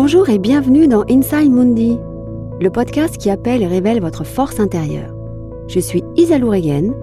[0.00, 1.98] Bonjour et bienvenue dans Inside Mundi,
[2.60, 5.12] le podcast qui appelle et révèle votre force intérieure.
[5.66, 6.94] Je suis Isalou Regen,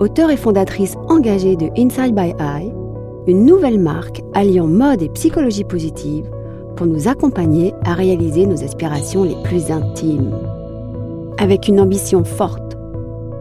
[0.00, 2.74] auteure et fondatrice engagée de Inside by Eye,
[3.28, 6.28] une nouvelle marque alliant mode et psychologie positive
[6.74, 10.34] pour nous accompagner à réaliser nos aspirations les plus intimes.
[11.38, 12.76] Avec une ambition forte,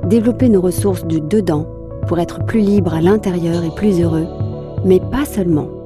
[0.05, 1.65] développer nos ressources du dedans
[2.07, 4.27] pour être plus libre à l'intérieur et plus heureux,
[4.86, 5.80] mais pas seulement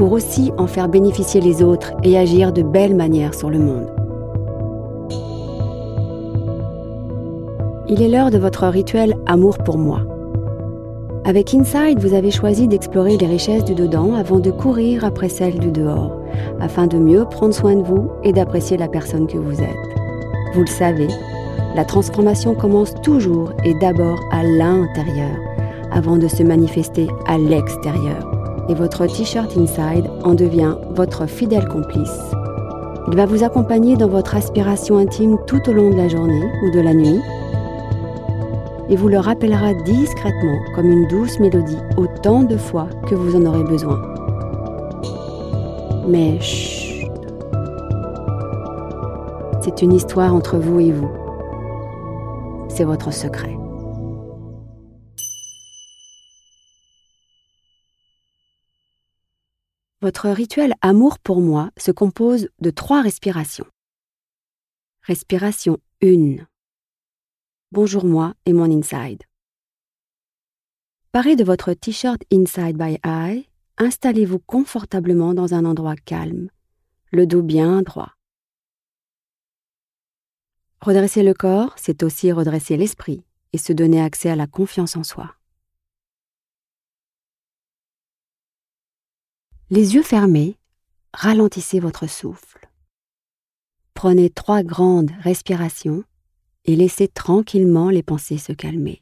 [0.00, 3.86] pour aussi en faire bénéficier les autres et agir de belles manières sur le monde.
[7.86, 10.00] Il est l'heure de votre rituel Amour pour moi.
[11.26, 15.58] Avec Inside, vous avez choisi d'explorer les richesses du dedans avant de courir après celles
[15.58, 16.18] du dehors,
[16.60, 20.54] afin de mieux prendre soin de vous et d'apprécier la personne que vous êtes.
[20.54, 21.08] Vous le savez,
[21.76, 25.36] la transformation commence toujours et d'abord à l'intérieur,
[25.92, 32.20] avant de se manifester à l'extérieur et votre t-shirt Inside en devient votre fidèle complice.
[33.08, 36.70] Il va vous accompagner dans votre aspiration intime tout au long de la journée ou
[36.70, 37.20] de la nuit
[38.90, 43.46] et vous le rappellera discrètement comme une douce mélodie autant de fois que vous en
[43.46, 44.00] aurez besoin.
[46.08, 47.08] Mais chut,
[49.60, 51.10] c'est une histoire entre vous et vous.
[52.68, 53.56] C'est votre secret.
[60.02, 63.66] Votre rituel amour pour moi se compose de trois respirations.
[65.02, 66.36] Respiration 1.
[67.70, 69.22] Bonjour moi et mon inside.
[71.12, 76.48] Paré de votre t-shirt Inside by Eye, installez-vous confortablement dans un endroit calme,
[77.12, 78.14] le dos bien droit.
[80.80, 85.04] Redresser le corps, c'est aussi redresser l'esprit et se donner accès à la confiance en
[85.04, 85.34] soi.
[89.72, 90.58] Les yeux fermés,
[91.14, 92.68] ralentissez votre souffle.
[93.94, 96.02] Prenez trois grandes respirations
[96.64, 99.00] et laissez tranquillement les pensées se calmer.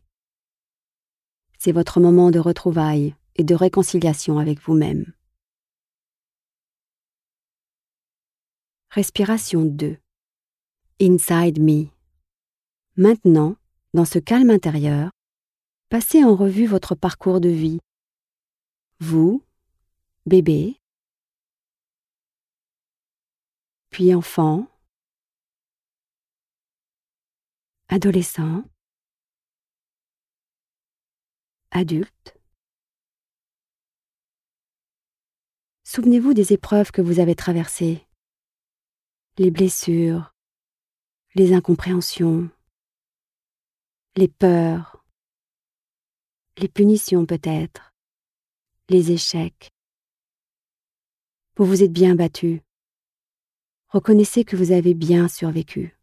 [1.59, 5.11] C'est votre moment de retrouvailles et de réconciliation avec vous-même.
[8.91, 9.97] Respiration 2.
[11.01, 11.87] Inside Me.
[12.99, 13.57] Maintenant,
[13.95, 15.13] dans ce calme intérieur,
[15.89, 17.79] passez en revue votre parcours de vie.
[19.01, 19.43] Vous,
[20.29, 20.81] bébé,
[23.91, 24.69] puis enfant,
[27.89, 28.65] adolescent,
[31.71, 32.39] adulte.
[35.85, 38.07] Souvenez-vous des épreuves que vous avez traversées,
[39.39, 40.35] les blessures,
[41.35, 42.51] les incompréhensions,
[44.17, 45.05] les peurs,
[46.59, 47.95] les punitions peut-être,
[48.89, 49.71] les échecs.
[51.59, 52.63] Vous vous êtes bien battu.
[53.89, 55.99] Reconnaissez que vous avez bien survécu.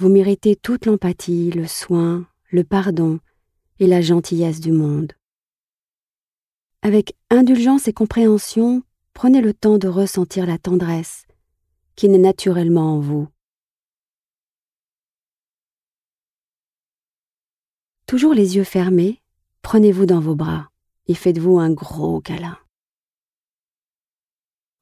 [0.00, 3.20] Vous méritez toute l'empathie, le soin, le pardon
[3.78, 5.12] et la gentillesse du monde.
[6.82, 8.82] Avec indulgence et compréhension,
[9.14, 11.28] prenez le temps de ressentir la tendresse
[11.94, 13.28] qui naît naturellement en vous.
[18.06, 19.22] Toujours les yeux fermés,
[19.62, 20.72] prenez-vous dans vos bras
[21.06, 22.58] et faites-vous un gros câlin.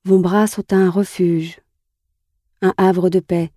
[0.06, 1.60] Vos bras sont un refuge,
[2.62, 3.50] un havre de paix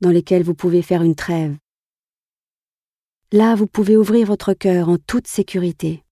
[0.00, 1.58] dans lequel vous pouvez faire une trêve.
[3.32, 6.02] Là, vous pouvez ouvrir votre cœur en toute sécurité.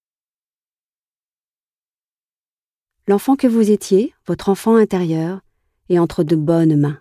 [3.06, 5.40] L'enfant que vous étiez, votre enfant intérieur,
[5.88, 7.00] est entre de bonnes mains.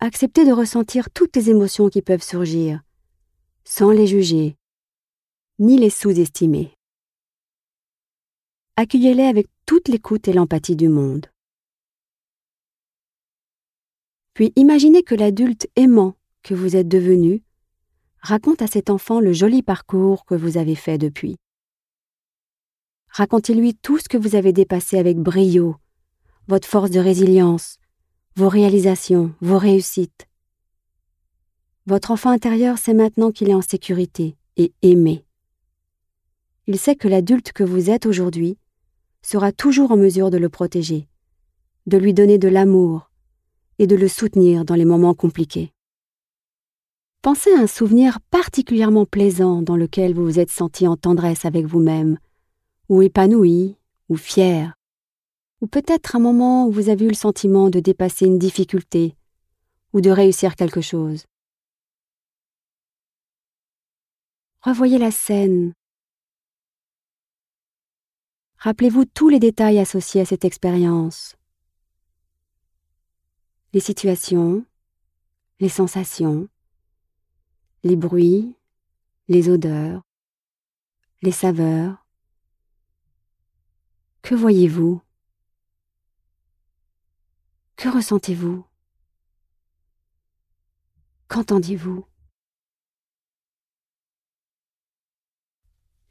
[0.00, 2.80] Acceptez de ressentir toutes les émotions qui peuvent surgir,
[3.64, 4.56] sans les juger,
[5.58, 6.72] ni les sous-estimer.
[8.76, 11.26] Accueillez-les avec toute l'écoute et l'empathie du monde.
[14.34, 17.42] Puis imaginez que l'adulte aimant que vous êtes devenu
[18.20, 21.36] raconte à cet enfant le joli parcours que vous avez fait depuis.
[23.08, 25.76] Racontez-lui tout ce que vous avez dépassé avec brio,
[26.48, 27.76] votre force de résilience,
[28.36, 30.26] vos réalisations, vos réussites.
[31.86, 35.26] Votre enfant intérieur sait maintenant qu'il est en sécurité et aimé.
[36.66, 38.56] Il sait que l'adulte que vous êtes aujourd'hui
[39.24, 41.08] sera toujours en mesure de le protéger,
[41.86, 43.10] de lui donner de l'amour
[43.78, 45.72] et de le soutenir dans les moments compliqués.
[47.22, 51.66] Pensez à un souvenir particulièrement plaisant dans lequel vous vous êtes senti en tendresse avec
[51.66, 52.18] vous-même,
[52.88, 53.76] ou épanoui,
[54.08, 54.74] ou fier,
[55.60, 59.14] ou peut-être un moment où vous avez eu le sentiment de dépasser une difficulté,
[59.92, 61.24] ou de réussir quelque chose.
[64.60, 65.72] Revoyez la scène
[68.62, 71.34] Rappelez-vous tous les détails associés à cette expérience.
[73.72, 74.64] Les situations,
[75.58, 76.48] les sensations,
[77.82, 78.54] les bruits,
[79.26, 80.02] les odeurs,
[81.22, 82.06] les saveurs.
[84.22, 85.02] Que voyez-vous?
[87.74, 88.64] Que ressentez-vous?
[91.26, 92.06] Qu'entendez-vous?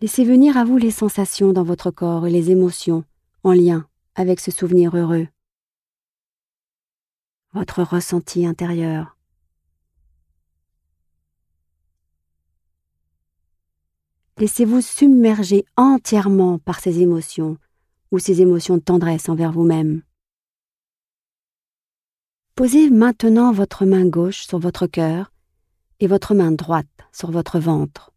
[0.02, 3.04] Laissez venir à vous les sensations dans votre corps et les émotions
[3.44, 5.28] en lien avec ce souvenir heureux.
[7.54, 9.16] Votre ressenti intérieur.
[14.40, 17.60] Laissez-vous submerger entièrement par ces émotions
[18.10, 20.02] ou ces émotions de tendresse envers vous-même.
[22.56, 25.32] Posez maintenant votre main gauche sur votre cœur
[26.00, 28.11] et votre main droite sur votre ventre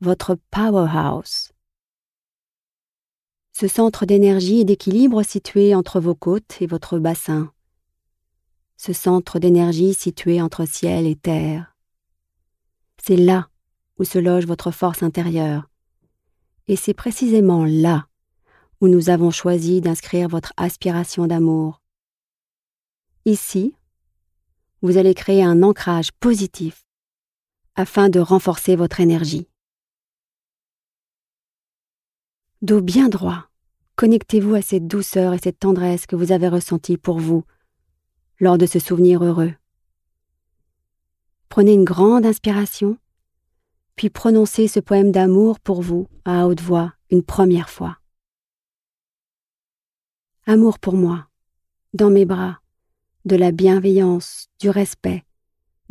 [0.00, 1.50] votre powerhouse.
[3.52, 7.52] Ce centre d'énergie et d'équilibre situé entre vos côtes et votre bassin.
[8.76, 11.76] Ce centre d'énergie situé entre ciel et terre.
[13.02, 13.48] C'est là
[13.98, 15.68] où se loge votre force intérieure.
[16.68, 18.06] Et c'est précisément là
[18.80, 21.82] où nous avons choisi d'inscrire votre aspiration d'amour.
[23.24, 23.74] Ici,
[24.80, 26.86] vous allez créer un ancrage positif
[27.74, 29.47] afin de renforcer votre énergie.
[32.60, 33.48] Dos bien droit,
[33.94, 37.44] connectez-vous à cette douceur et cette tendresse que vous avez ressentie pour vous
[38.40, 39.54] lors de ce souvenir heureux.
[41.48, 42.98] Prenez une grande inspiration,
[43.94, 47.98] puis prononcez ce poème d'amour pour vous à haute voix une première fois.
[50.44, 51.28] Amour pour moi,
[51.94, 52.58] dans mes bras,
[53.24, 55.24] de la bienveillance, du respect,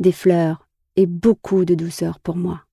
[0.00, 2.66] des fleurs et beaucoup de douceur pour moi.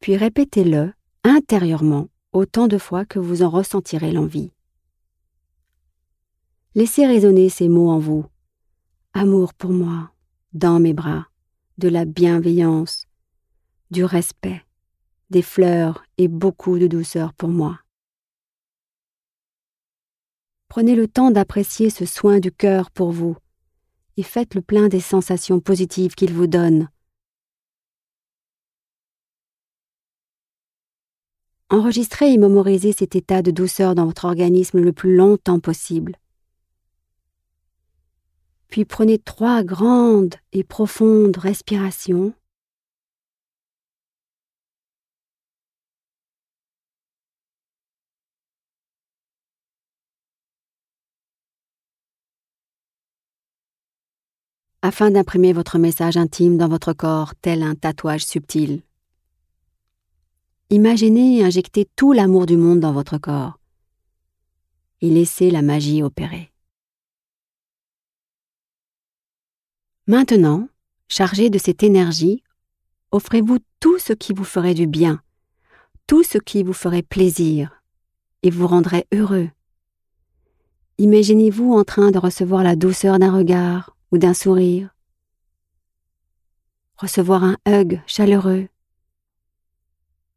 [0.00, 0.94] Puis répétez-le
[1.24, 4.50] intérieurement autant de fois que vous en ressentirez l'envie.
[6.74, 8.26] Laissez résonner ces mots en vous.
[9.12, 10.10] Amour pour moi,
[10.52, 11.28] dans mes bras,
[11.78, 13.06] de la bienveillance,
[13.92, 14.62] du respect,
[15.30, 17.78] des fleurs et beaucoup de douceur pour moi.
[20.68, 23.36] Prenez le temps d'apprécier ce soin du cœur pour vous
[24.16, 26.88] et faites le plein des sensations positives qu'il vous donne.
[31.74, 36.14] Enregistrez et mémorisez cet état de douceur dans votre organisme le plus longtemps possible.
[38.68, 42.32] Puis prenez trois grandes et profondes respirations.
[54.82, 58.82] afin d'imprimer votre message intime dans votre corps tel un tatouage subtil.
[60.74, 63.60] Imaginez injecter tout l'amour du monde dans votre corps
[65.00, 66.50] et laissez la magie opérer.
[70.08, 70.68] Maintenant,
[71.06, 72.42] chargé de cette énergie,
[73.12, 75.22] offrez-vous tout ce qui vous ferait du bien,
[76.08, 77.80] tout ce qui vous ferait plaisir
[78.42, 79.50] et vous rendrait heureux.
[80.98, 84.92] Imaginez-vous en train de recevoir la douceur d'un regard ou d'un sourire,
[86.96, 88.66] recevoir un hug chaleureux,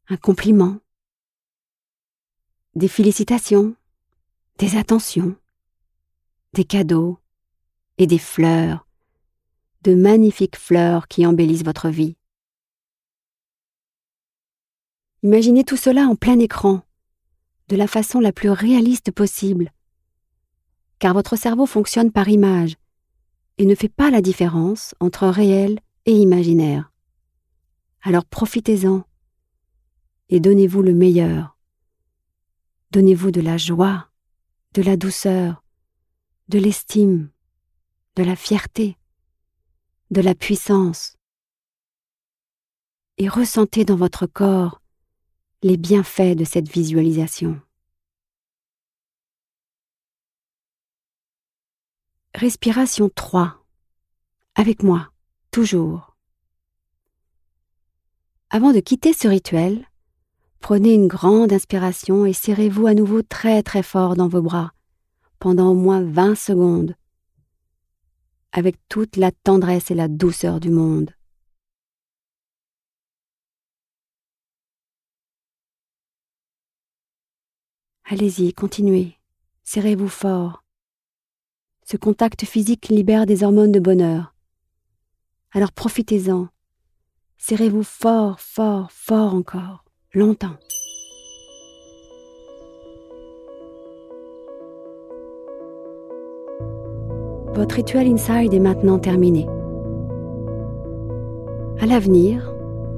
[0.10, 0.78] un compliment,
[2.76, 3.76] des félicitations,
[4.58, 5.36] des attentions,
[6.54, 7.20] des cadeaux.
[8.00, 8.88] Et des fleurs,
[9.82, 12.16] de magnifiques fleurs qui embellissent votre vie.
[15.24, 16.84] Imaginez tout cela en plein écran,
[17.70, 19.72] de la façon la plus réaliste possible,
[21.00, 22.76] car votre cerveau fonctionne par image.
[23.58, 26.92] Et ne fait pas la différence entre réel et imaginaire.
[28.04, 29.04] Alors profitez-en
[30.30, 31.58] et donnez-vous le meilleur.
[32.92, 34.10] Donnez-vous de la joie,
[34.74, 35.64] de la douceur,
[36.48, 37.30] de l'estime,
[38.16, 38.98] de la fierté,
[40.12, 41.18] de la puissance.
[43.18, 44.82] Et ressentez dans votre corps
[45.64, 47.60] les bienfaits de cette visualisation.
[52.36, 53.66] Respiration 3.
[54.54, 55.12] Avec moi,
[55.52, 56.16] toujours.
[58.50, 59.87] Avant de quitter ce rituel,
[60.60, 64.74] Prenez une grande inspiration et serrez-vous à nouveau très très fort dans vos bras
[65.40, 66.96] pendant au moins 20 secondes,
[68.52, 71.12] avec toute la tendresse et la douceur du monde.
[78.06, 79.18] Allez-y, continuez,
[79.64, 80.64] serrez-vous fort.
[81.84, 84.34] Ce contact physique libère des hormones de bonheur.
[85.52, 86.48] Alors profitez-en.
[87.38, 89.87] Serrez-vous fort, fort, fort encore
[90.18, 90.58] longtemps.
[97.54, 99.48] Votre rituel inside est maintenant terminé.
[101.80, 102.54] À l'avenir,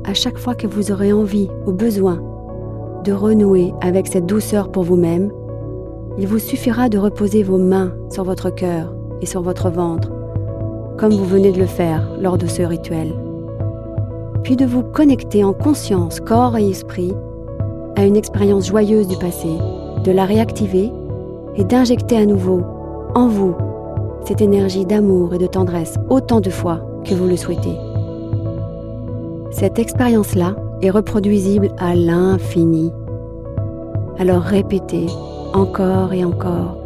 [0.06, 2.24] à chaque fois que vous aurez envie ou besoin
[3.04, 5.32] de renouer avec cette douceur pour vous-même,
[6.18, 10.12] il vous suffira de reposer vos mains sur votre cœur et sur votre ventre,
[10.98, 13.29] comme vous venez de le faire lors de ce rituel.
[14.44, 17.14] Puis de vous connecter en conscience, corps et esprit,
[17.96, 19.50] à une expérience joyeuse du passé,
[20.04, 20.92] de la réactiver
[21.56, 22.64] et d'injecter à nouveau
[23.16, 23.56] en vous
[24.26, 27.76] cette énergie d'amour et de tendresse autant de fois que vous le souhaitez.
[29.52, 32.92] Cette expérience-là est reproduisible à l'infini.
[34.20, 35.08] Alors répétez
[35.54, 36.78] encore et encore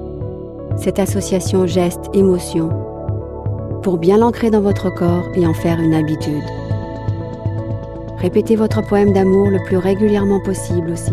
[0.78, 2.70] cette association geste-émotion
[3.84, 6.63] pour bien l'ancrer dans votre corps et en faire une habitude.
[8.24, 11.12] Répétez votre poème d'amour le plus régulièrement possible aussi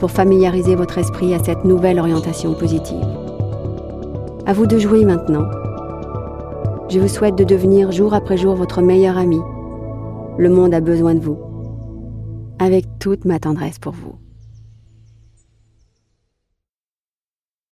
[0.00, 3.06] pour familiariser votre esprit à cette nouvelle orientation positive.
[4.44, 5.44] À vous de jouer maintenant.
[6.88, 9.38] Je vous souhaite de devenir jour après jour votre meilleur ami.
[10.38, 11.38] Le monde a besoin de vous.
[12.58, 14.16] Avec toute ma tendresse pour vous.